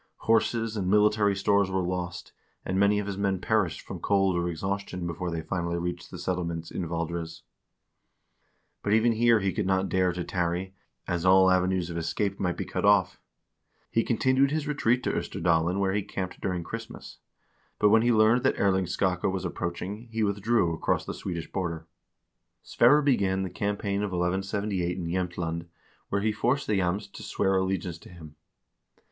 [0.23, 2.33] Horses and military stores were lost,
[2.65, 6.17] and many of his men perished from cold or exhaustion before they finally reached the
[6.17, 7.43] settle ments in Valdres.
[8.91, 10.73] Even here he did not dare to tarry,
[11.07, 13.21] as all av enues of escape might be cut off.
[13.91, 17.19] He continued his retreat to 0sterdalen, where he camped during Christmas;
[17.77, 21.85] but when he learned that Erling Skakke was approaching, he withdrew across the Swedish border.
[22.63, 25.65] 380 HISTORY OF THE NORWEGIAN PEOPLE Sverre began the campaign of 1178 in Jsemtland,
[26.09, 28.35] where he forced the Jamts to swear allegiance to him.